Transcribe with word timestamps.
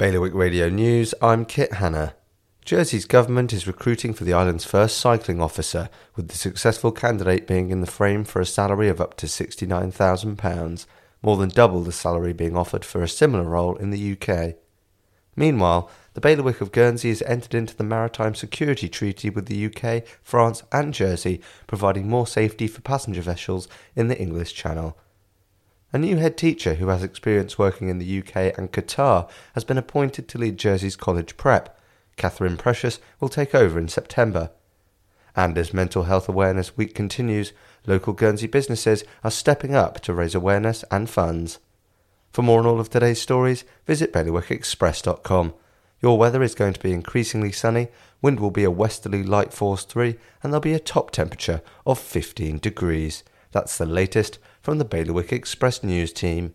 Bailiwick 0.00 0.32
Radio 0.32 0.70
News, 0.70 1.12
I'm 1.20 1.44
Kit 1.44 1.74
Hanna. 1.74 2.14
Jersey's 2.64 3.04
government 3.04 3.52
is 3.52 3.66
recruiting 3.66 4.14
for 4.14 4.24
the 4.24 4.32
island's 4.32 4.64
first 4.64 4.96
cycling 4.96 5.42
officer, 5.42 5.90
with 6.16 6.28
the 6.28 6.38
successful 6.38 6.90
candidate 6.90 7.46
being 7.46 7.68
in 7.68 7.82
the 7.82 7.86
frame 7.86 8.24
for 8.24 8.40
a 8.40 8.46
salary 8.46 8.88
of 8.88 8.98
up 8.98 9.14
to 9.18 9.26
£69,000, 9.26 10.86
more 11.20 11.36
than 11.36 11.50
double 11.50 11.82
the 11.82 11.92
salary 11.92 12.32
being 12.32 12.56
offered 12.56 12.82
for 12.82 13.02
a 13.02 13.08
similar 13.08 13.44
role 13.44 13.76
in 13.76 13.90
the 13.90 14.16
UK. 14.16 14.54
Meanwhile, 15.36 15.90
the 16.14 16.22
Bailiwick 16.22 16.62
of 16.62 16.72
Guernsey 16.72 17.10
has 17.10 17.20
entered 17.26 17.52
into 17.52 17.76
the 17.76 17.84
Maritime 17.84 18.34
Security 18.34 18.88
Treaty 18.88 19.28
with 19.28 19.48
the 19.48 19.66
UK, 19.66 20.06
France, 20.22 20.62
and 20.72 20.94
Jersey, 20.94 21.42
providing 21.66 22.08
more 22.08 22.26
safety 22.26 22.68
for 22.68 22.80
passenger 22.80 23.20
vessels 23.20 23.68
in 23.94 24.08
the 24.08 24.18
English 24.18 24.54
Channel. 24.54 24.96
A 25.92 25.98
new 25.98 26.18
head 26.18 26.36
teacher 26.36 26.74
who 26.74 26.86
has 26.86 27.02
experience 27.02 27.58
working 27.58 27.88
in 27.88 27.98
the 27.98 28.18
UK 28.20 28.56
and 28.56 28.70
Qatar 28.70 29.28
has 29.54 29.64
been 29.64 29.78
appointed 29.78 30.28
to 30.28 30.38
lead 30.38 30.56
Jersey's 30.56 30.94
college 30.94 31.36
prep. 31.36 31.76
Catherine 32.16 32.56
Precious 32.56 33.00
will 33.18 33.28
take 33.28 33.56
over 33.56 33.76
in 33.76 33.88
September. 33.88 34.50
And 35.34 35.58
as 35.58 35.74
Mental 35.74 36.04
Health 36.04 36.28
Awareness 36.28 36.76
Week 36.76 36.94
continues, 36.94 37.52
local 37.86 38.12
Guernsey 38.12 38.46
businesses 38.46 39.02
are 39.24 39.32
stepping 39.32 39.74
up 39.74 40.00
to 40.00 40.14
raise 40.14 40.34
awareness 40.34 40.84
and 40.92 41.10
funds. 41.10 41.58
For 42.30 42.42
more 42.42 42.60
on 42.60 42.66
all 42.66 42.78
of 42.78 42.90
today's 42.90 43.20
stories, 43.20 43.64
visit 43.84 44.12
bailiwickexpress.com. 44.12 45.54
Your 46.00 46.16
weather 46.16 46.42
is 46.42 46.54
going 46.54 46.72
to 46.74 46.80
be 46.80 46.92
increasingly 46.92 47.50
sunny, 47.50 47.88
wind 48.22 48.38
will 48.38 48.52
be 48.52 48.64
a 48.64 48.70
westerly 48.70 49.24
light 49.24 49.52
force 49.52 49.84
3, 49.84 50.16
and 50.42 50.52
there'll 50.52 50.60
be 50.60 50.72
a 50.72 50.78
top 50.78 51.10
temperature 51.10 51.62
of 51.84 51.98
15 51.98 52.58
degrees. 52.58 53.24
That's 53.52 53.76
the 53.76 53.86
latest 53.86 54.38
from 54.60 54.78
the 54.78 54.84
Bailiwick 54.84 55.32
Express 55.32 55.82
News 55.82 56.12
team. 56.12 56.54